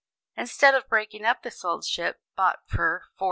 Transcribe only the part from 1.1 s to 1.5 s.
up